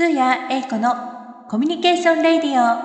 [0.00, 0.94] スーヤエイコの
[1.46, 2.80] コミュニケーションレディオ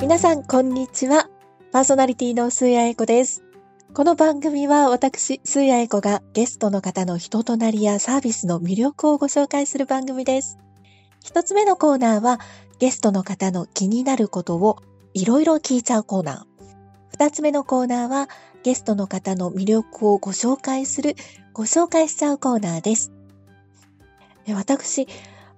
[0.00, 1.28] 皆さん、こんにちは。
[1.72, 3.42] パーソナリティのスーヤエイコです。
[3.94, 10.56] この番組は私、スーヤエイコがゲストの方の人となりやサービスの魅力をご紹介する番組です。
[11.24, 12.38] 一つ目のコーナーは、
[12.78, 14.76] ゲストの方の気になることを
[15.14, 16.49] いろいろ聞いちゃうコーナー。
[17.20, 18.30] 二つ目のコーナーは、
[18.62, 21.16] ゲストの方の魅力をご紹介する、
[21.52, 23.12] ご紹介しちゃうコーナーです。
[24.46, 25.06] え私、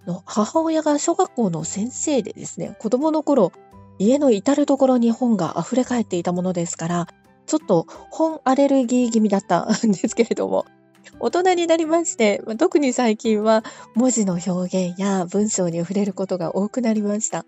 [0.05, 3.53] の母親が小学校の先生でですね、子供の頃、
[4.01, 7.06] 家の至るところに本が溢れ返っていたものですから、
[7.47, 10.67] ちょっと本アレルギー気味だったんですけれども、
[11.20, 13.62] 大人になりまして、特に最近は
[13.95, 17.45] 文字の表現や文章に触れることが多くなりました。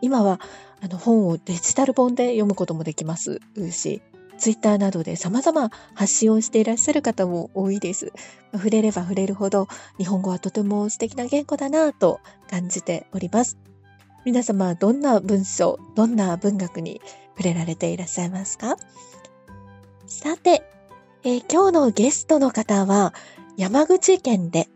[0.00, 0.40] 今は
[0.82, 3.40] あの本をデジタル本で読むこともできます
[3.70, 4.02] し、
[4.38, 8.12] ツイッターなどで様々発信をしていらっしゃる方も多いです。
[8.52, 9.68] 触れれば触れるほど
[9.98, 13.58] 日本語はとても素敵な言語だなぁと感じております。
[14.24, 17.00] 皆様、どんな文章、どんな文学に
[17.36, 18.76] 触れられていらっしゃいますか？
[20.06, 20.62] さて、
[21.22, 23.14] えー今日のゲストの方は、
[23.56, 24.68] 山口県で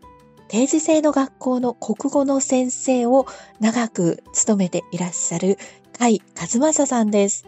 [0.47, 3.25] 定時制の学校の国語の先生を
[3.59, 5.57] 長く務めていらっしゃる
[5.97, 7.45] 甲斐和正さんです。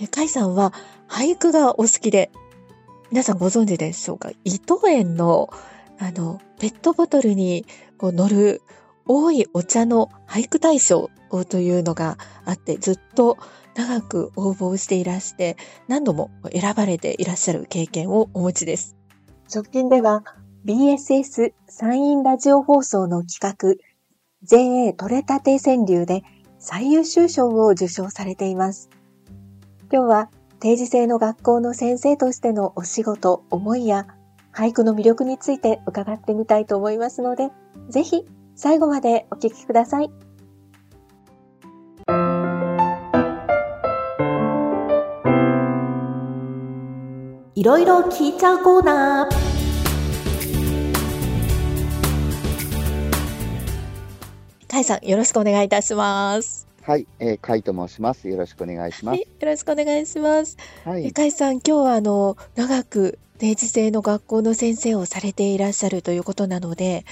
[0.00, 0.72] えー甲斐さんは
[1.08, 2.30] 俳句がお好きで、
[3.10, 4.30] 皆さんご存知でしょうか？
[4.44, 5.50] 糸園の、
[5.98, 7.66] あの、ペットボトルに
[7.96, 8.62] こう乗る
[9.06, 11.10] 多いお茶の俳句大賞
[11.48, 13.38] というのがあって、ずっと
[13.74, 15.56] 長く応募していらして、
[15.88, 18.96] 何度も選ばれていらっしゃる経験をお持ちです。
[19.52, 20.24] 直近では
[20.64, 23.76] BSS 山陰ラジオ放送の企画
[24.42, 26.24] JA 取れたて川柳で
[26.58, 28.90] 最優秀賞を受賞されています。
[29.90, 34.06] 今日は定時制の学校の先生としてのお仕事、思いや
[34.52, 37.50] 俳句の魅力について伺ってみたいと思いますので、
[37.88, 38.24] ぜひ
[38.56, 40.10] 最後までお聞きください。
[47.54, 49.37] いろいろ聞いちゃうコーナー。
[54.78, 56.68] かいさん、よろしくお願いいたします。
[56.82, 58.28] はい、えー、カイと申します。
[58.28, 59.44] よろしくお願いしまはい、す。
[59.44, 60.56] よろしくお願いします。
[60.86, 67.04] えはい、かいさん、今日はあの、長く定時制の学校の先生をされていらっしゃるということなので、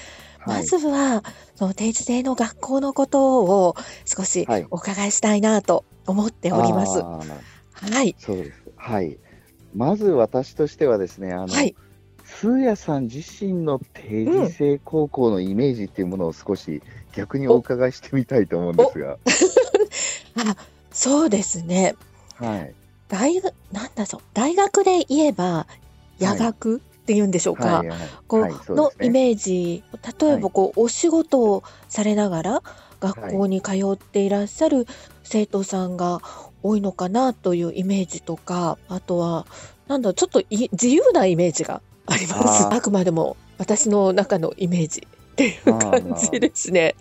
[0.47, 1.25] まずは、
[1.56, 3.75] その定時制の学校のことを
[4.05, 7.00] 少しはいお伺いしたいなと思っております。
[7.00, 7.26] あー
[7.91, 8.15] なはい。
[8.16, 8.62] そうです。
[8.76, 9.19] はい。
[9.75, 11.75] まず私としてはですね、あの、はい。
[12.26, 16.82] スーヤさん自身の定時制高校のイメージっていうものを少し
[17.16, 19.16] 逆にお伺いしてみたいと思うんですが、
[20.37, 20.56] あ、
[20.93, 21.97] そうですね。
[22.34, 22.75] はい。
[23.09, 25.66] 大学、なんだそう、大学で言えば、
[26.19, 27.78] 夜学って言うんでしょうか。
[27.78, 27.99] はい、はい。
[28.26, 29.82] このイメージ、
[30.21, 32.62] 例えばこう、お仕事をされながら
[33.00, 34.87] 学校に通っていらっしゃる
[35.25, 36.21] 生徒さんが
[36.62, 39.47] 多いのかなというイメージとか、あとは、
[39.88, 42.66] なんだちょっとい自由なイメージがあります。
[42.66, 46.94] あくまでも私の中のイメージっていう感じですね。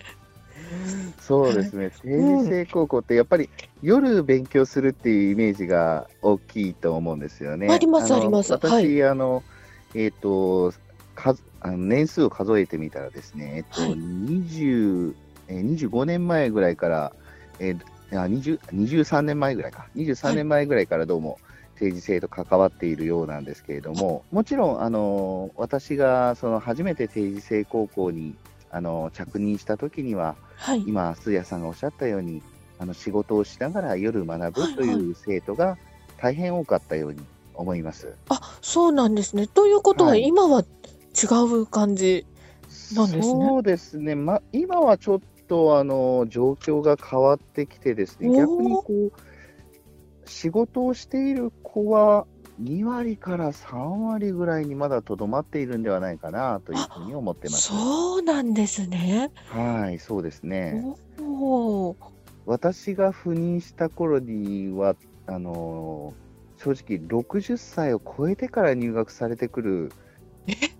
[1.21, 3.49] そうですね、定時制高校ってやっぱり
[3.81, 7.67] 夜勉強するっていうイメージが大きいと思うんですよね。
[7.71, 8.51] ありますのあります。
[8.51, 9.03] 私、はい。
[9.03, 9.41] あの、
[9.95, 10.73] えっ、と、
[11.15, 13.93] 数あの年数を数えてみたらですね、えっと、はい。
[13.93, 15.15] 20
[15.47, 17.13] えー25年前ぐらいから、
[17.59, 17.79] えー
[18.11, 21.39] あ20 23年前ぐらいか、23年前ぐらいからどうも
[21.79, 28.35] 定時制と関わっているようなんですけれども、もちろん、あの私がその初めて定時制高校に
[28.71, 30.83] あの着任した時には、はい。
[30.87, 32.41] 今、鈴谷さんがおっしゃったように、
[32.79, 35.77] あの仕事をしながら夜学ぶという生徒が
[36.17, 37.19] 大変多かったように
[37.53, 38.13] 思います。
[38.29, 39.47] あ、そうなんですね。
[39.47, 42.25] ということは、はい今は違う感じ。
[42.93, 49.11] なんですねそうですね、ま、今はちょっとあの状況が変わってきてですね、逆にこう
[50.27, 52.27] 仕事をしている子は
[52.57, 57.71] 2割から3割ぐらいにまだとどまっているんではないかなというふうに思ってます。
[57.71, 59.31] そうなんですね。
[59.45, 60.87] はい、そうですね。
[62.45, 64.95] 私が赴任した頃には、
[65.27, 66.15] あの
[66.57, 69.95] 正直60歳を超えてから入学されてくる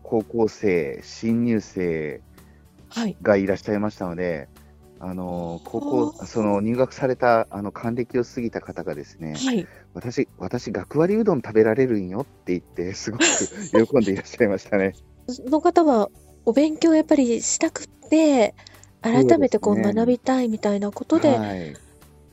[0.03, 2.23] 高校生、新入生
[2.89, 3.19] はい。
[3.21, 4.49] がいらっしゃいましたので、
[4.99, 9.67] あの高校、その入学されたあの還暦を過ぎた方がですね、はい。
[9.93, 13.23] 私、私、学割うどん食べられるんよって言って、すごく
[13.87, 14.93] 喜んでいらっしゃいましたね。
[15.27, 16.09] その方は
[16.45, 18.55] お勉強やっぱりしたくって、
[19.01, 21.77] 改めてこう学びたいみたいなことではい、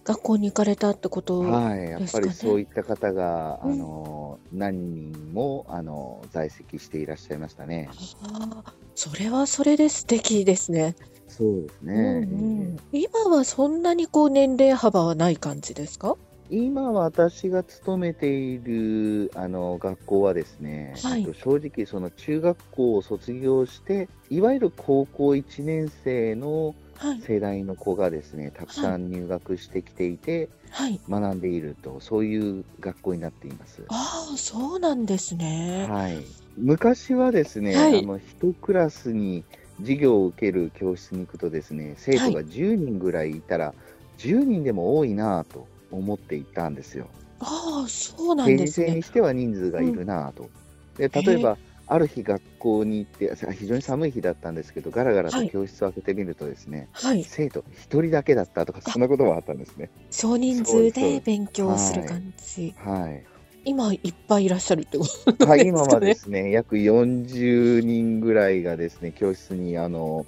[0.04, 7.88] 学校に行かれたってことはい、やっですかねぱりそういった方が、うんあの何人もあの在籍していらっしゃいましたね。
[8.22, 10.94] ああ、それはそれで素敵ですね。
[11.32, 11.94] そうですね。
[12.30, 16.16] うんうん今はそんなにこう年齢幅はない感じですか？
[16.50, 27.20] 今私が勤めているあの学校はですね、はいえっと正直その中学校を卒業していわゆる高校1年生のはい。
[27.22, 31.00] 世代の子がですねたくさん入学してきていてはい。
[31.08, 33.82] 学んでいるとそういう学校になっています。
[33.88, 35.86] ああ、そうなんですね。
[35.88, 36.18] はい、
[36.58, 39.44] 昔はですね、はいあの一クラスに
[39.80, 43.74] 授業を受ける教室に行くとですね生徒が10人ぐらいいたら、
[44.18, 47.08] 10人でも多いなぁと思っていたんですよ。
[47.40, 49.02] ああ、そうなんですねに。
[49.02, 50.50] しては人数がいるなぁと。
[50.96, 57.22] で例えば、ある日学校に行ってさ非常に寒い日だったんですけどガラガラと教室を開けてみるとですね、はい。
[57.24, 59.90] 生徒一人だけだったとかそんなこともあったんですね。
[60.10, 62.74] 少人数で勉強する感じ。
[62.78, 63.31] はい
[63.64, 65.82] 今いっぱいいらっしゃるってことはい、ですかね。
[65.82, 70.26] 今はですね、 約40人ぐらいがですね、教室に、あの、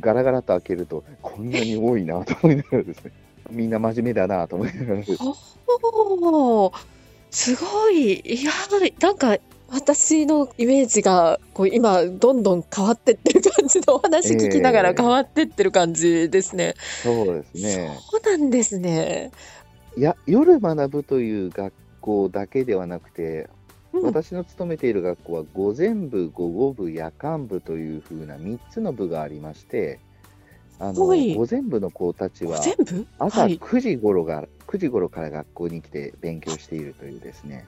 [0.00, 3.12] ガラガラと開けると、こんなに多いなと思いながらですね、
[3.50, 6.72] みんな真面目だなと思いながらです、おー
[7.30, 8.20] すごい。
[8.20, 9.38] いやー、なんか、
[9.70, 16.74] 私のイメージが、こう、今、どんどん変わってってる感じのお話聞きながらええ変わってってる感じですね。
[17.02, 17.98] そうですね。
[18.10, 19.30] そうなんですね。
[19.96, 21.72] いや、夜学ぶという学
[22.02, 23.48] 校だけではなくて、
[23.92, 30.00] うん、私の勤めている学校は、午前部、午後部、夜間部というふうな3つの部がありまして、
[30.78, 32.60] あのはい午前部の子たちは、
[33.18, 33.58] 朝はい。
[33.58, 37.64] 9時頃が、9時頃から学校に来て勉強しているというですね。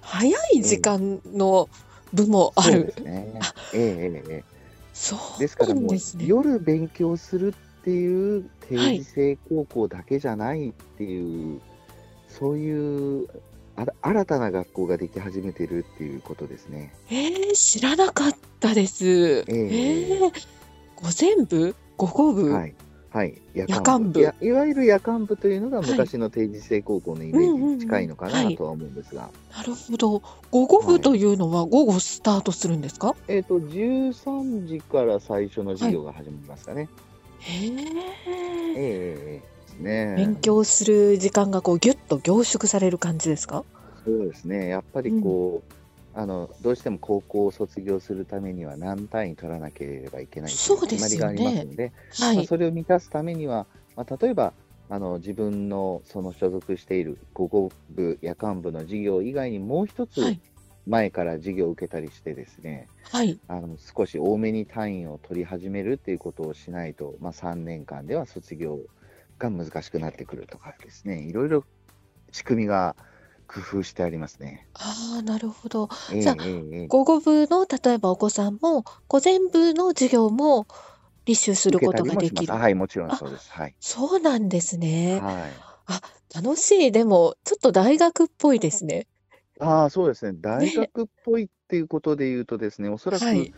[0.00, 1.68] 早い時間の
[2.12, 2.92] 部もあるそうで。
[2.92, 3.40] すね。
[3.74, 4.44] ええええええ
[4.92, 5.96] そうですからもう。
[6.24, 11.60] 夜勉強するっていう定時制高校だけじゃないっていう、
[12.38, 13.28] そういう
[13.76, 16.94] あら新たな学校ができ始めてるっていうことですね。
[17.10, 19.06] えー、知らなかったです。
[19.06, 20.32] ええー、午
[21.18, 21.74] 前部？
[21.96, 22.74] 午後部、はい。
[23.10, 23.40] はい。
[23.54, 30.22] 夜夜間部いわゆる夜間部というのがはい昔の定時制高校のイメージに近いのかなんとは思うんですが、なるほど。
[30.50, 36.88] 午後はい部というのは午後スタートするんですか、えっ、と、13時から最初の授業が始まりますかね。
[37.40, 37.76] へえええ。
[37.76, 37.82] え
[38.76, 40.16] えええですね。
[40.16, 43.64] 勉強する時間がこうギュッと凝縮される感じですか？
[44.04, 52.46] そうですね、やっぱりこう、あのどうしても高校を卒業するためには何単位取らなければいけないとそいうう決まりがありますので、まあ、はい。
[52.46, 53.66] それを満たすためには、
[53.96, 54.52] まあ、例えば
[54.90, 60.40] あの自分のその所属している午後部、夜間部の授業以外にもう一つはい。
[60.86, 63.40] 前から授業を受けたりしてですね、はい。
[63.48, 68.78] あの少し多めに単位を取り始めるっていうことをしないと、まあ、3年間では卒業
[69.38, 71.66] が難しくなってくるとかですね、いろいろ
[72.32, 72.96] 仕組みが
[73.48, 74.68] 工夫してありますね。
[74.74, 75.88] ああ、なるほど。
[76.08, 80.66] ええじゃあええええ午後部の例えばお子さんも午前部の授業も
[81.26, 82.54] 履修することができる。
[82.56, 83.50] はい、もちろんそうです。
[83.52, 83.76] はい。
[83.80, 85.24] そうなんですね。
[85.24, 85.64] はい。
[86.34, 86.92] 楽しい。
[86.92, 89.06] でも、ちょっと大学っぽいですね。
[89.60, 90.38] ああ、そうですね。
[90.40, 93.54] 大学っぽいっていうことで言うとですね、おそらく、はい。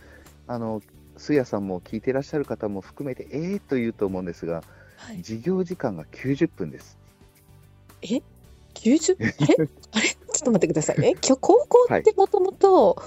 [0.47, 0.83] あの、
[1.17, 4.65] スヤさんも聞いていらっしゃる方も含めて、ええと言うと思うんですが、
[4.97, 6.99] はい、授業時間が90分です。
[8.03, 8.21] え
[8.75, 9.17] ?90?
[9.19, 10.09] あれあれ？
[10.09, 11.13] ちょっと待ってくださいね。
[11.23, 13.03] 今日高校ってもともと、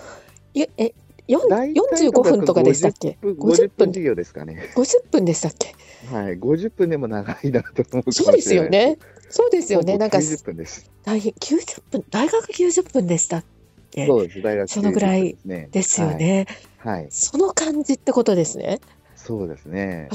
[0.53, 0.93] いえ、
[1.27, 4.71] よん大体45分とかでしたっけ？50 ?50 分50分分、授業ですかね。
[4.75, 5.75] 50分でしたっけ？
[6.13, 6.39] はい。
[6.39, 8.97] 50分でも長いなと思うそうですよね。
[9.29, 9.97] そうですよね。
[9.97, 10.89] なんか、90分です。
[11.03, 13.43] 大変、90分、大学90分でしたっ
[13.91, 14.07] け？
[14.07, 14.41] そうです。
[14.41, 15.69] 大学そのぐらい90分ですね。
[15.71, 17.01] ですよね、はい。
[17.01, 17.07] はい。
[17.11, 18.79] その感じってことですね。
[19.15, 20.09] そうですね。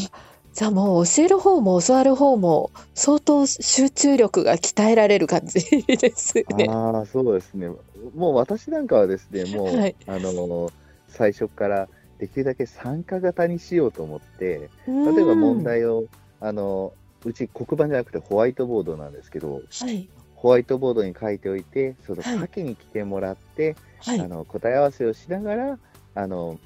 [0.54, 6.44] じゃあもう教える方も教わる方も相当集中力が鍛えられる感じですね。
[6.70, 7.68] ああ、そうですね。
[8.14, 10.72] もう私なんかはですね、 もう、はいあの、
[11.08, 14.70] 最初からできるだけ参加型にしようと思って、
[15.04, 16.04] 例例えば問題を、
[16.40, 16.92] あの、
[17.24, 20.08] うち黒板じゃなくてホワイトボードなんですけど、はい。
[20.34, 24.20] ホワイトボードに書いておいて、そのはい書きに来てもらって、はい。
[24.20, 25.78] あの答え合わせをしながら、
[26.14, 26.60] あの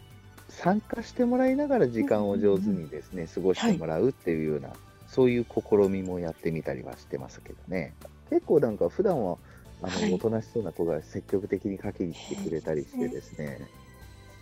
[0.48, 4.70] 参加してもらいながら時間を上手にですね、過ごしてもらうっていうような、
[5.06, 7.94] そういう試みもやってみたりはしてますけどね。
[8.30, 9.38] 結構なんか普段は
[9.82, 13.60] あの、はいおとなしそうな子が積極的に書きに来てくれたりしてですね。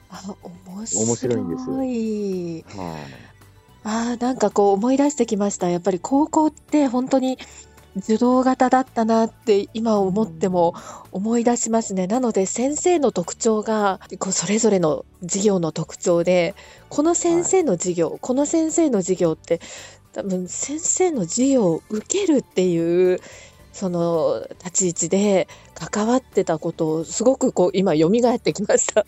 [0.08, 1.06] あ、面白い。
[1.06, 2.62] 面白いんですよい。
[2.62, 2.64] はい、
[3.84, 5.68] ああ、なんかこう思い出してきました。
[5.68, 7.38] やっぱり高校って本当に
[7.96, 10.74] 受動型だったなって今思っても
[11.12, 12.06] 思い出しますね。
[12.06, 16.54] なので先生の特徴がこうそれぞれの授業の特徴で、
[16.88, 19.60] この先生の授業、この先生の授業って
[20.12, 23.20] 多分先生の授業を受けるっていう
[23.72, 29.06] その立ち位置で関わってたことをすごくこう今蘇ってきました。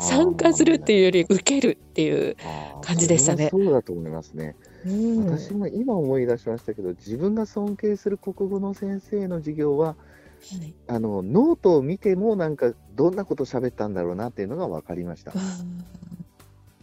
[0.00, 2.36] 参加するっていうより受けるっていう。
[2.82, 4.56] 感じでしたねそうだと思いますね。
[4.86, 15.32] うん、私も今思い出しましたけど、自分が尊敬する国語の先生の授業は、はいあのノートを見ても、なんかどんなこと喋ったんだろうなっていうのが分かりました。
[15.32, 15.84] うん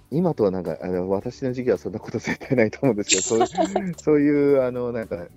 [0.09, 3.43] 今とはなんか、あの私の授業はそんなこと絶対ないと思うんですけど、そうい
[3.91, 5.27] う そういうあのなんか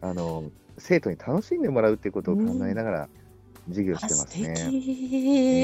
[0.00, 3.08] あの生徒に楽しんでもらうっていうことを考えながら
[3.68, 4.54] 授業してますね。
[4.54, 4.92] 敵、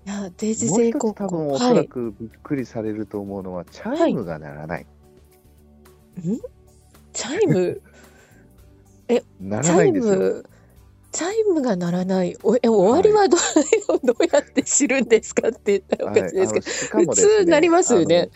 [0.05, 1.59] いや定時もう一制高校つ多分おはい。
[1.59, 4.85] そらくびっくりされると思うのは、チャイムが鳴らない。
[7.13, 7.81] チャイム？
[9.39, 10.15] 鳴チャイらないんですよ。
[10.15, 10.45] ム？
[11.11, 12.35] チャイムが鳴らない。
[12.43, 13.39] おえ終わりはど,、う
[14.03, 16.97] どうやって知るんですかって言ったらおかしいですけど。
[16.97, 18.29] はいね普通なりますよね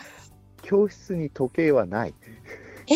[0.61, 2.13] 教室に時計はない。
[2.87, 2.93] え？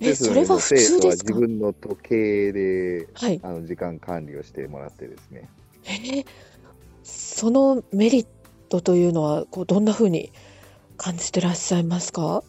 [0.04, 1.08] ですのでそれは普通ですか？
[1.10, 1.32] 自。
[1.32, 3.40] 分の時計ではい。
[3.42, 5.48] あの時間管理をしてもらってですね。
[5.86, 6.26] えー
[7.06, 8.26] そのメリッ
[8.70, 10.32] トというのはこうどんな風に
[10.96, 12.22] 感じてらっしゃいますか？
[12.22, 12.42] やっ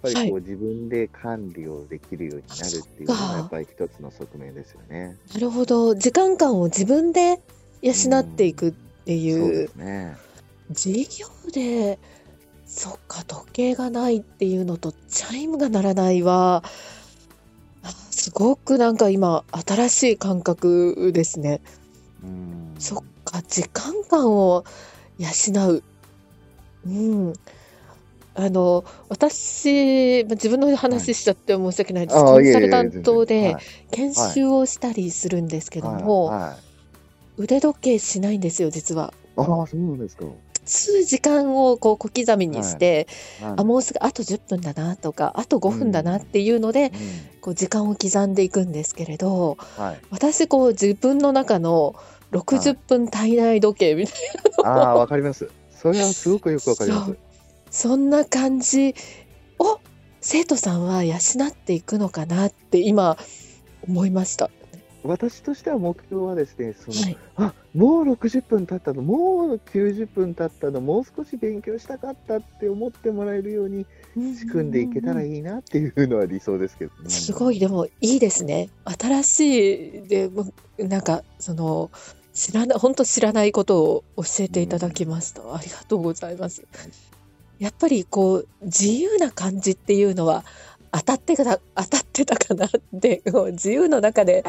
[0.00, 5.16] ぱりこう、はい自分で管理をできるようになるっていうのがやっぱり一つの側面ですよね。
[5.34, 5.94] なるほど。
[5.94, 7.40] 時間感を自分で
[7.82, 8.72] 養っていくっ
[9.04, 10.16] ていそうでうすね。
[10.72, 11.98] 授業で
[12.64, 16.62] そっか時計がないっていうのとチャイムが鳴らないは
[17.82, 21.60] あすごくなんか今新しい感覚ですね。
[22.22, 24.64] うんそっか時間感を
[25.18, 25.82] 養う。
[26.86, 27.32] うん。
[28.34, 32.16] あの私ま自分の話しちゃって申し訳ないです。
[32.16, 33.56] ああいコンサルタントで
[33.90, 36.68] 研修をしたりするんですけども、はいはい
[37.38, 39.14] 腕時計しないんですよ実は。
[39.36, 40.24] ああ、そうなんですか。
[40.64, 43.06] 数時間をこう小刻みにして、
[43.40, 46.90] はいあもうすぐあと10分だなとかあと5分だなっていうので、うん
[47.40, 50.00] こう時間を刻んでいくんですけれどはい。
[50.10, 51.94] 私こう自分の中の
[52.32, 54.14] 60分体内時計みたい
[54.64, 55.50] ああ、わかります。
[55.70, 57.16] それはすごくよくわかります。
[57.70, 58.94] そんな感じ。
[59.58, 59.80] を
[60.20, 63.16] 生徒さんは養っていくのかなって今
[63.82, 64.50] 思いました。
[65.04, 73.86] 私としては目標はですね、その、はい、あもう60分経ったの、もう90分経ったの、もう少し勉強したかったって思ってもらえるように
[74.36, 77.10] 仕組んでいけたらいいいなっていうのは理想ですけど、ね。
[77.10, 77.60] すごい。
[77.60, 78.70] でもいいですね。
[78.84, 80.30] 新しいで
[80.78, 81.90] なんかその
[82.38, 85.42] 知らない本当知らないことを教えていただきました。
[85.52, 86.62] ありがとうございます。
[87.58, 90.44] やっぱりこう自由な感じっていうのは
[90.92, 94.44] 当たってた当たってたかなって 自由の中で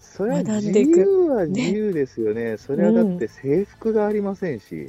[0.00, 2.56] それは自学んでいく由は自由ですよね。
[2.56, 4.86] それはだって制服がありませんし。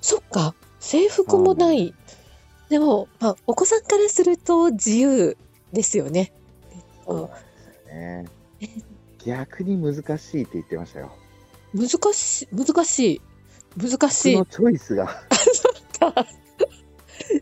[0.00, 1.94] そっか制服もない。
[2.68, 5.36] でも、まあ、お子さんからすると自由
[5.72, 6.32] ですよね。
[7.06, 8.26] そうですよね。
[9.24, 11.12] 逆に難しいって言ってましたよ。
[11.74, 13.20] 難しい難しい。
[13.76, 14.32] 難しい。
[14.32, 15.22] そのチョイスが。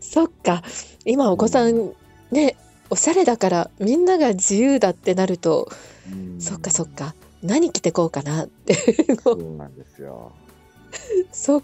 [0.01, 0.63] そっか。
[1.05, 1.93] 今お子さん
[2.31, 2.55] ね
[2.89, 5.69] おしゃれだからみんなが自由だってなると
[6.11, 6.41] うん。
[6.41, 7.15] そっかそっか。
[7.41, 8.75] 何着てこうかなって。
[9.23, 10.33] そうなんですよ。
[11.31, 11.63] そっ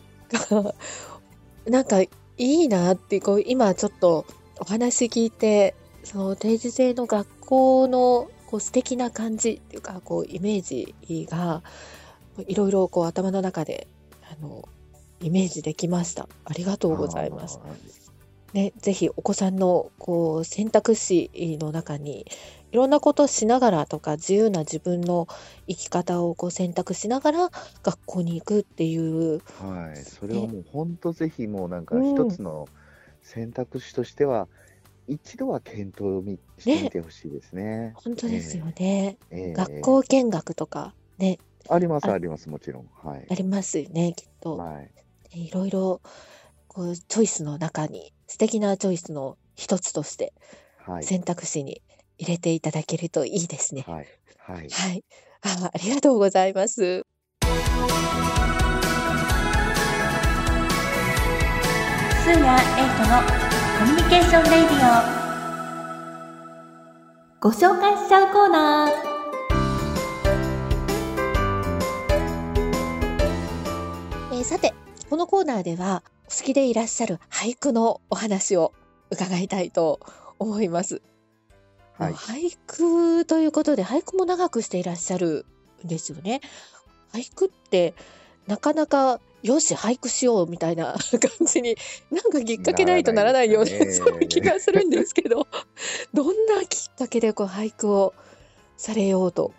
[0.50, 0.74] か。
[1.68, 4.26] なんかいいなってこう今ちょっと
[4.60, 10.96] お話聞いてその定時制の学校のこう素敵な感じっていうかこうイメージ
[11.30, 11.64] が
[12.48, 13.88] いろいろこう頭の中で
[14.30, 14.68] あの
[15.22, 16.28] イメージできました。
[16.46, 17.60] ありがとうございます。
[18.54, 22.26] ね、ぜひお子さんのこう選択肢の中に
[22.72, 25.28] いろんなことをしながらとか自由な自分の
[25.68, 27.50] 生き方をこう選択しながら
[27.84, 32.12] 学校に行くっていうはい、それはもう本当ぜひもうなんかうん。
[32.12, 32.70] 一つの
[33.22, 34.48] 選択肢としては、
[35.08, 37.94] 一度は検討みしてみてほしいですね。
[37.96, 39.54] 本当ですよね、ええ。
[39.54, 42.90] 学校見学とかねありますあありますもちろん。
[43.04, 43.34] はいあ。
[43.34, 44.92] りますよねきっと、はい。
[45.48, 46.02] いろいろ
[46.68, 50.34] こうチョイスの中に素敵なチョイスの一つとして
[50.86, 51.04] はい。
[51.04, 51.82] 選択肢に
[52.18, 53.84] 入れていただけるといいですね。
[53.88, 54.08] はい。
[54.38, 54.70] はい。
[54.70, 55.04] はい、
[55.42, 57.06] あありがとうございます。
[62.26, 62.62] スーヤエイ
[62.98, 63.22] トの
[63.78, 64.72] コミュニケーションレイディ
[65.12, 65.16] オ
[67.40, 69.15] ご紹介しちゃうコーナー
[74.46, 74.76] さて
[75.10, 78.74] このコーナーではお好きでいらっしゃる俳句のお話を
[79.10, 80.00] 伺いたいと
[80.38, 81.02] 思います。
[81.98, 82.14] はい。
[82.14, 85.48] 俳句ということで俳句も長くしていらっしゃる
[85.84, 86.42] んですよね。
[87.12, 87.96] 俳句って
[88.46, 91.76] なかなかよし、俳句しようみたいな 感じに、
[92.12, 95.48] なんかきっかけないとならないような、なそういう気がするんですけど、
[96.14, 98.14] どんなきっかけでこう俳句を
[98.78, 99.54] されようと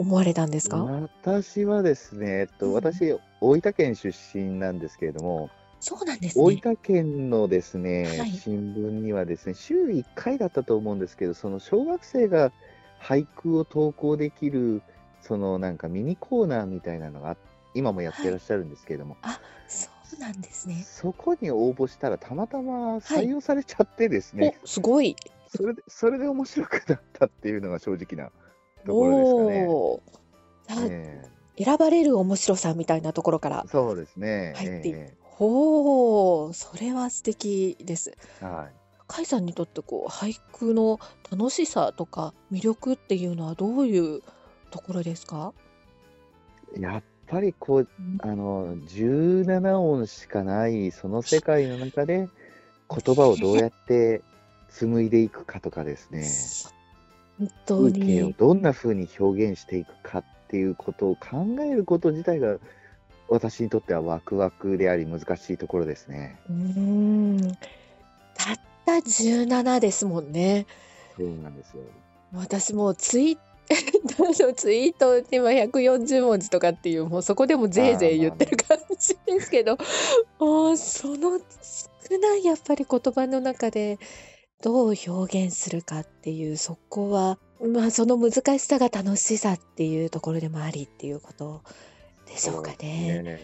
[0.00, 0.82] 思われたんですか？
[1.22, 6.60] 私はですね、えっと、うん私、大分県出身なんですけれども、そうなんです大ね。
[6.62, 12.50] 分県のですね、はい新聞にはですね、週1回だったと思うんですけど、その小学生が
[13.00, 14.82] 俳句を投稿できる、
[15.20, 17.36] そのなんかミニコーナーみたいなのがあ
[17.74, 19.16] 今もやってらっしゃるんですけれども、
[19.68, 20.82] そうなんですね。
[20.86, 25.14] そこに応募したらたまたま採用されちゃってですね、お、すごい。
[25.48, 28.30] それでそれで面白くなったっていうのが正直な
[28.86, 29.66] ところですかね。
[29.68, 31.30] おー
[31.62, 34.54] 選ばれる面白さみたいなところからえそうですね。
[34.56, 38.12] 入っていえほう、それは素敵です。
[38.40, 38.72] えはい。
[39.06, 44.22] 甲斐さんにとってこう俳句の楽しさとか魅力っていうのはどういう
[44.70, 45.52] ところですか？
[46.78, 47.88] やっぱりこう、
[48.20, 52.28] あの、17音しかないその世界の中で、
[52.88, 54.22] 言葉をどうやって
[54.70, 56.22] 紡いでいくかとかですね、
[57.66, 58.32] 風景をに。
[58.34, 62.56] どんな風に表現していくかっていうことを考えること自体が、
[63.28, 66.36] 私にとってはワクワクであり難しいところですね。
[66.48, 67.56] うーん。
[68.34, 70.66] たった17ですもんね。
[71.16, 71.82] そうなんですよ。
[72.32, 73.38] 私もうツイ
[74.38, 79.76] のツイート では140文字とかっていうもうそこでもぜいぜい言ってる感じですけど、
[80.38, 83.98] もうその少ないやっぱり言葉の中で
[84.62, 91.62] どう表現するかっていうそこはまあその難しさが楽しさっていうところでもありっていうこと
[92.26, 93.22] でしょうかね。
[93.22, 93.40] ね。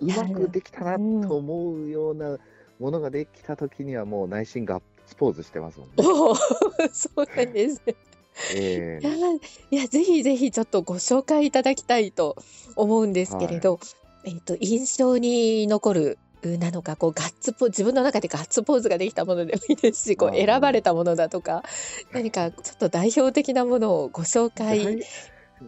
[0.00, 2.38] うまくできたなと思うような
[2.78, 5.94] ものができたときにはもう内心ガッツポーズしてますもんね。
[6.92, 7.94] そうなんですね。
[8.54, 9.12] えいや
[9.70, 12.36] いやぜひぜひちょっとご紹介いただきたいと
[12.76, 13.80] 思うんですけれど、
[14.24, 21.62] えっと印象に残るなのかこうガッツポ自分の中でガッツポーズができたものでもいいですしこう選ばれたものだとか
[22.12, 25.00] 何かちょっと代表的なものをご紹介はい。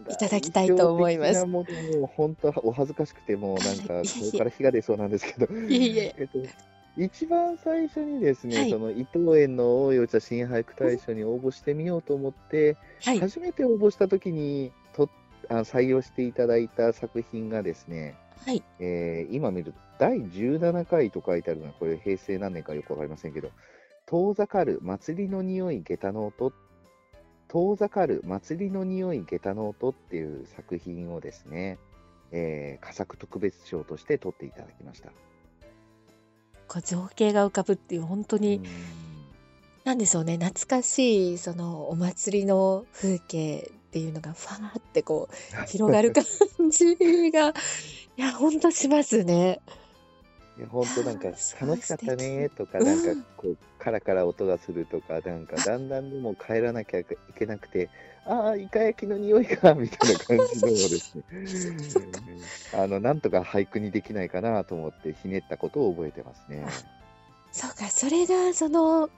[0.09, 1.33] いただきたいと思います。
[1.33, 6.15] 代表的なものを本当はお恥ずかしくてもうなんかはいここから火が出そうなんですけど、いえいえ。
[6.17, 6.39] えっと
[6.97, 8.69] 一番最初にですね、はい。
[8.69, 13.19] その伊藤園の大いお茶新俳句大賞に応募してみようと思って、はい。
[13.19, 15.09] 初めて応募した時にと
[15.49, 18.15] あ採用していただいた作品がですね、
[18.45, 18.63] はい。
[18.79, 23.51] えー今見ると第17回と書いてあるのはこれ平成何年かよくわかりませんけど
[24.07, 26.51] 「遠ざかる祭りの匂い下駄の音」
[27.47, 31.77] 遠ざかる祭りの匂い下駄の音っていう作品をですね、
[32.31, 35.11] えー、佳作特別賞として取っていただきました。
[36.67, 38.63] こう情景が浮かぶっていう本当に、うん
[39.83, 45.35] なんでしょうね懐かしいそのお祭りの風景っていうのがファーってこう
[45.67, 46.23] 広がる感
[46.69, 46.95] じ
[47.31, 47.53] がい
[48.15, 49.59] や本当しますね。
[50.65, 51.37] 本当なんか楽
[51.81, 57.05] しかったねとか、なんかこう、カラカラ音がするとか、なんかだんだんでも帰らなきゃい
[57.37, 57.89] けなくて、
[58.25, 61.23] ああ、イカ焼きの匂いがみたいな感じのをですね、
[62.73, 66.65] あのなんとか俳句にできないかなと思ってひねったことを覚えてますね。
[67.51, 69.09] そうかそれがその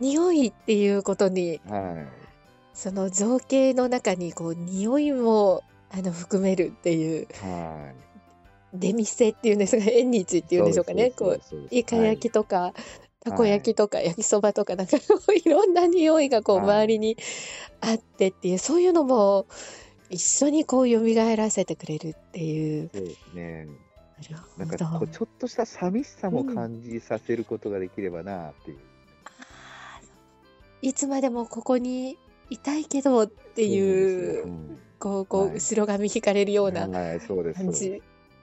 [0.00, 2.04] 匂いっていうことには
[2.74, 7.26] その情景の中にこう匂いもあの含めるっていう。
[8.04, 8.07] い。
[8.72, 10.58] は出店っていうんですが縁日ってい。
[10.58, 12.72] いうんでしょうかねこうイカ焼きとか、
[13.20, 17.16] たこ焼きとか、焼きそばとかなんかいろんな匂いがこうはい周りに
[17.80, 19.46] あってっていう、そういうのも
[20.10, 21.02] 一緒にこう蘇
[21.36, 22.90] らせてくれるっていう。
[22.92, 23.66] そうですね。
[24.30, 28.78] なるほどなんかこうちょっとした寂しさも感じさせることができればなっていう。
[29.24, 32.18] あーいつまでもここに
[32.50, 37.44] いたいけどっていう、そうなんこうこうはい後ろ髪引かれるようなはい、そう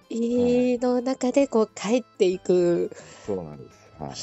[0.10, 0.22] です。
[0.22, 2.92] 感そうですじの中でこう帰っていく。
[3.26, 3.90] そうなんです。
[4.00, 4.10] はい。
[4.10, 4.14] あ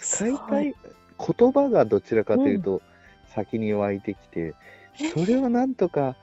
[0.00, 0.74] 使いたい
[1.18, 2.80] 言葉がどちらかというと、
[3.34, 4.54] 先に湧いてきて、
[5.14, 6.16] それをなんとか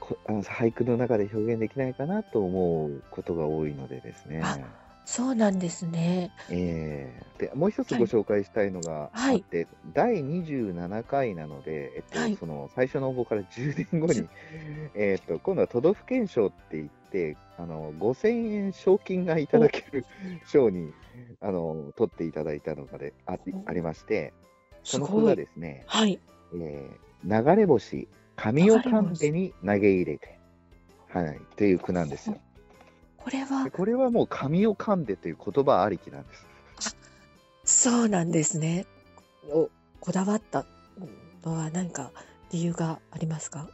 [0.00, 4.40] こあの俳句の中で表現できないかなと思うことが多いのでですね。
[4.42, 4.58] あ
[5.06, 6.30] そうなんですね。
[6.50, 14.26] ええでもう一つご紹介したいのがあって、第27回なので、えっとはいその最初の応募から10年後に、
[14.94, 17.03] えっと今度は都道府県賞って言って
[17.58, 20.04] あの5000円賞金がいただける
[20.46, 20.92] 賞に
[21.40, 24.32] あの取っていただいたのがであありまして、
[24.82, 26.18] その句がですね、はい。
[26.54, 30.38] えー流れ星、神をかんでに投げ入れて、
[31.08, 32.36] はい、という句なんですよ。
[33.16, 36.28] これはでこれはもう神をかんでという言葉ありきなんで
[36.82, 36.96] す。
[37.64, 38.84] そうなんですね。
[39.50, 40.66] おこだわった
[41.42, 42.10] のは何か
[42.52, 43.70] 理由がありますか？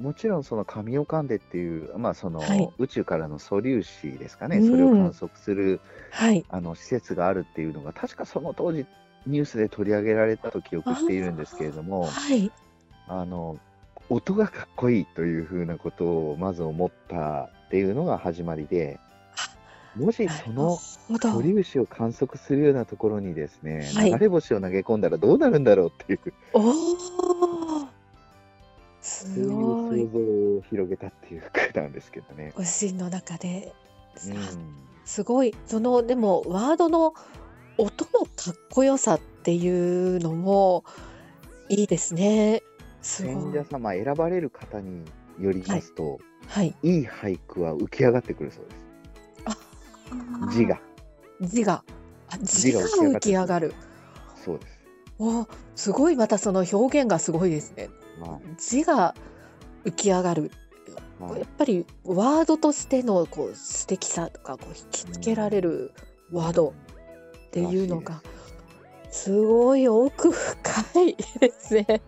[0.00, 6.44] もちろんその神オカンデっていう、まあそのはい宇宙からの素粒子ですかね、うんそれを観測するはい。
[6.48, 8.86] あの施設があるっていうのが、確かその当時、
[9.26, 12.50] ニュースで取り上げられたと記憶しているんですけれども、はい。
[13.08, 13.58] あの
[14.08, 18.98] 音がかっこいいというふうなことをまず思ったっていうのが始まりで、
[19.96, 20.78] もしその。
[21.18, 26.20] 素粒子を観測するようなところにですね、はい流れ星を投げ込んだらどうなるんだろうっていう、
[29.24, 30.00] そういうごい。
[30.00, 32.52] 想像を広げたっていう句なんですけどね。
[32.54, 33.72] ご自身の中で。
[34.26, 34.40] うんあ
[35.04, 35.54] すごい。
[35.66, 37.14] その、でも、ワードの
[37.78, 40.84] 音のかっこよさっていうのも
[41.68, 42.62] いいですね。
[43.02, 43.52] す選ごい。
[43.52, 45.04] 者様、選ばれる方に
[45.40, 46.76] よりますと、はい。
[46.82, 48.70] い、い俳句は浮き上がってくるそうで
[50.50, 50.56] す。
[50.56, 50.80] 字が。
[51.40, 51.82] 字が。
[52.28, 53.74] あ字字が浮き上がる。
[54.44, 54.78] そうです。
[55.18, 57.90] おすごい、またその表現がすごいですね。
[58.20, 59.14] は字が
[59.84, 60.50] 浮き上がる。
[61.20, 65.92] やっぱりワードとしてのこう素敵さとかこう引きつけられる
[66.32, 66.72] ワード
[67.48, 68.22] っていうのが
[69.10, 72.00] すごい奥深いですね。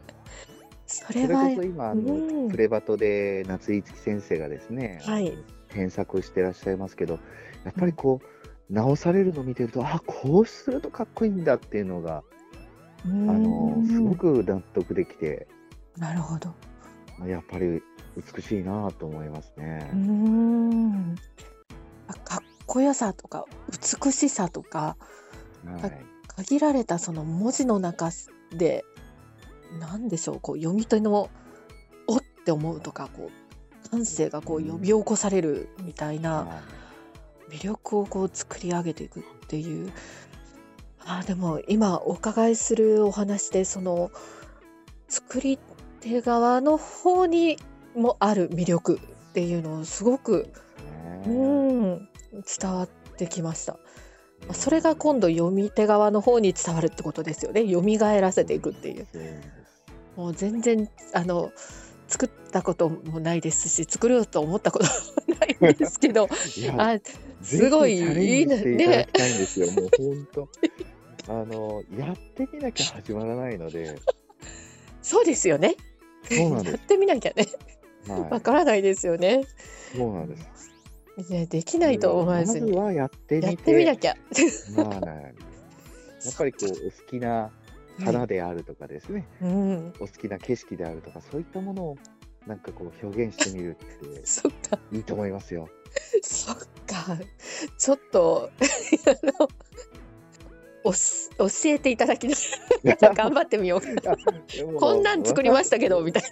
[0.86, 2.50] そそれれはこそ今、あのうん。
[2.50, 5.32] プレバトで夏井月先生がですね、はい。
[5.70, 7.18] 添削してらっしゃいますけど、
[7.64, 12.22] やっぱりこう、直されるのを見てると、あこうするとかっこいいんだっていうのが、あ
[13.04, 15.48] あのすごく納得できて、
[15.98, 16.54] なるほど。
[17.26, 17.82] やっぱり
[18.34, 19.90] 美しいなと思いますね。
[19.92, 19.98] うー。
[19.98, 21.16] ん。
[22.08, 23.44] あかっこよさとか
[24.04, 24.96] 美しさとか
[25.64, 26.06] はい。
[26.36, 28.10] 限られたその文字の中
[28.56, 28.84] で
[29.78, 31.28] 何でしょうこう読み手の
[32.08, 36.62] 「お」って思うとかこう感性がこう呼び起こされるみたいなは
[37.50, 39.92] 魅力をこう作り上げていくっていう。
[41.04, 44.12] あーでも今お伺いするお話でその
[45.08, 45.58] 作り
[46.02, 47.56] 手側の方に
[47.94, 50.52] もある魅力っていうのをすごく
[51.26, 52.08] うん
[52.60, 53.74] 伝わってきました。
[54.46, 57.64] まあそれが今度読み手側の方に伝わるってことですよね。
[57.70, 59.06] 蘇らせていくっていう。
[60.16, 61.52] もう全然あの
[62.08, 66.28] 作ったこともないですし、作ろうと思ったこともないんですけど、
[66.76, 66.98] あ
[67.42, 69.70] すごいいいねしていただきたいんですよ。
[69.70, 70.48] もう本当。
[71.28, 73.96] あの、やってみなきゃ始まらないので、
[75.02, 75.76] そうですよね。
[76.24, 77.46] そうなんですやってみなきゃね、
[78.08, 79.42] わはからないですよね。
[79.94, 79.96] い。
[79.96, 80.72] そうなんです。
[81.28, 84.14] ねできないと思わずにまずはやってみて、やってみなきゃ。
[84.76, 85.34] まあね、
[86.24, 87.50] やっぱりこう、 お好きな
[88.00, 91.96] 花であるとかですね、うん、お好きな景色であるとか、そういったものを
[92.46, 94.78] なんかこう表現してみるって そっか。
[94.90, 95.68] いいと思いますよ。
[96.22, 96.56] そっ
[96.86, 97.18] か。
[97.78, 98.50] ちょっと、
[99.06, 99.48] あの、
[100.84, 102.34] おし教えていただきな
[103.14, 104.78] 頑張ってみよう。
[104.78, 106.22] こんなん作りましたけど、みたい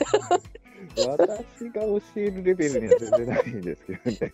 [0.97, 4.33] 私が教えるレベルには全然ないんですけどね。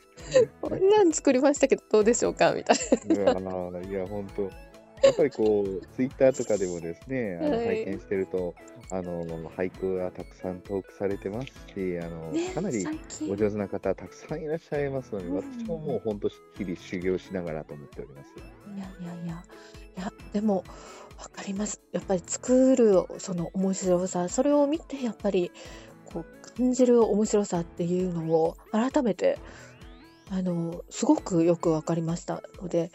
[0.63, 0.69] な。
[0.69, 8.55] こんなん作りましたけど、どうでしょうかみたいいやーいや、本当、やっぱりこう、ツイッターとかでもですね、あのはい拝見してると、
[8.91, 12.33] あの俳句がたくさんトークされてますし、あのな。
[12.33, 12.87] ね、かなり。
[13.31, 18.33] お上手な方、たくさんいらっしゃいますので、うん私ももう本当、日々修行しながらと思っております。
[18.75, 19.45] いやいやいや。
[19.97, 20.65] いや、でも、
[21.19, 21.81] わかります。
[21.93, 25.51] やっぱり作る、その面白さ、それを見て、やっぱり、
[26.05, 29.39] こう、感じる面白さっていうのを、改めて、
[30.31, 32.91] あの、すごくよくわかりましたので、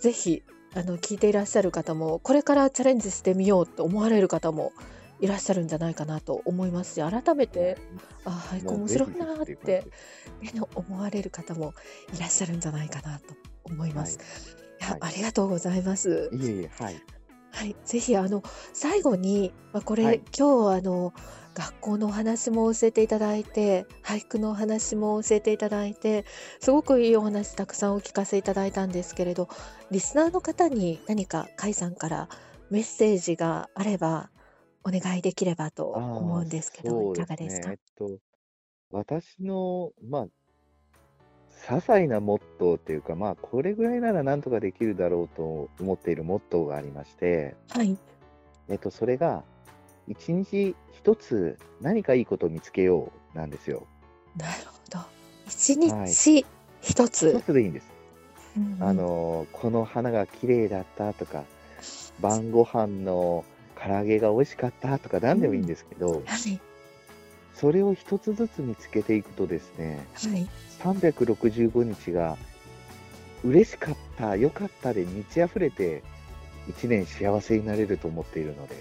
[0.00, 0.42] ぜひ、
[0.74, 4.72] あの、聞いていらっしゃる方も、これからチャレンジしてみようと思われる方も
[5.20, 7.76] いらっしゃるんじゃないかなと思いますし、改めて、
[8.24, 9.84] あ、俳句面白いなーって、
[10.40, 11.74] ね思われる方も
[12.16, 14.16] いらっしゃるんじゃないかなと思います。
[14.16, 16.30] いや、はいありがとうございます。
[16.32, 17.02] いえいえ、はい。
[17.50, 18.42] はい、ぜひあの
[18.72, 21.12] 最後に、まあ、これ、はい今日あの
[21.54, 26.24] 学校のお話も教えていただいて俳句のお話も教えていただいて
[26.60, 29.50] すごくいいお話たくさんお聞かせいただいたんですけれど
[29.90, 32.30] リスナーの方に何か甲斐さんから
[32.70, 34.30] メッセージがあれば
[34.82, 37.68] お願いできればと思うんですけどそういかがですか？
[37.68, 38.18] ねえっと、
[38.90, 40.26] 私の、まあ、
[41.62, 47.96] 些細なモットーっていうか、まあ、これぐらいならなんとかできるだろうと思っているモットーがありまして、はい。
[48.68, 49.44] えっと、それが、
[50.08, 53.86] 一日一つ何かいいことを見つけようなんですよ。
[54.36, 54.98] なるほど。
[55.46, 56.46] 一日一
[56.80, 57.86] 一つ、つでいいんです。
[58.56, 58.82] うんうん。
[58.82, 61.44] あの、この花が綺麗だったとか、
[62.20, 63.44] 晩ご飯の
[63.80, 66.60] 唐揚げが美味しかったとか何でもいいんですけど、はい
[67.54, 70.48] それを一つずつ見つけていくとですね、はい
[70.82, 72.36] 365日が
[73.44, 76.02] 嬉しかった、良かったで満ち溢れて、
[76.68, 78.76] 一年幸せになれると思っているので、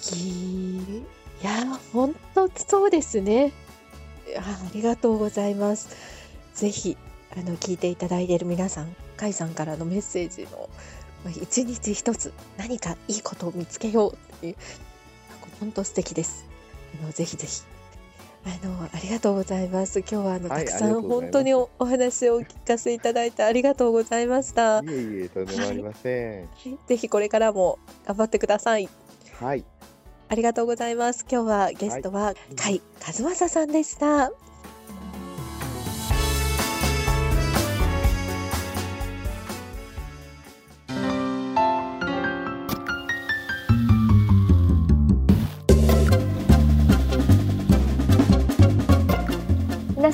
[0.00, 1.04] 素敵い
[1.42, 1.50] や
[1.92, 3.52] 本当そうですね。
[4.38, 5.88] あありがとうございます。
[6.54, 6.96] ぜひ、
[7.36, 10.68] あの、聞いていただいている皆さん、甲斐さんからのメッセージの、
[11.24, 14.56] まあ一日一つ何かいいことを見つけようっていう、
[15.60, 16.44] 本当素敵です。
[16.98, 17.62] あの、ぜひぜひ。
[18.44, 20.00] あの、ありがとうございます。
[20.00, 24.78] 今日はあの、はいたくさん本当におお話をお聞かせいただいてありがとうございました。
[24.78, 26.48] いえいえ、とんでもありません。
[26.86, 28.88] ぜひこれからも頑張ってください。
[29.40, 29.64] はい。
[30.28, 31.26] ありがとうございます。
[31.30, 34.30] 今日はゲストは甲斐和正さんでした。
[34.30, 34.49] 皆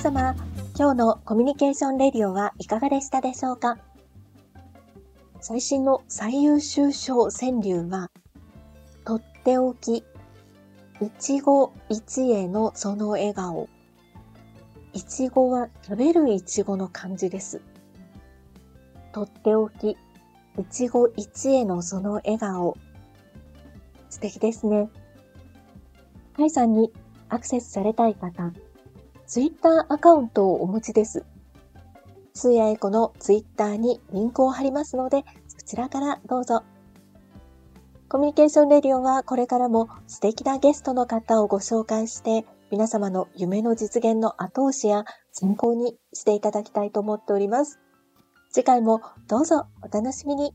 [0.07, 0.37] 様、
[0.79, 3.77] 今日のコミュニケーションレディオはいかがでしたでしょうか？
[5.41, 8.13] 最新の最優秀賞川柳は、
[9.05, 10.05] とっておき、
[11.01, 13.69] 一期一会のその笑顔。
[14.93, 17.61] いちごは食べるいちごの漢字です。
[19.13, 19.97] とっておき、
[20.57, 22.77] 一期一会のその笑顔。
[24.09, 24.89] 素敵ですね。
[26.37, 26.93] カイさんに
[27.29, 28.53] アクセスされたい方、
[29.27, 31.25] ツイッターアカウントをお持ちです。
[32.33, 36.63] スーヤエコのツイッターにリンクを貼りますので、そちらからどうぞ。
[38.09, 47.81] コミュニケーションレディオはこれからも素敵なゲストの方をご紹介して、皆様の夢の実現の後押しや参考にしていただきたいと思っております。
[48.53, 50.55] 次回もどうぞお楽しみに。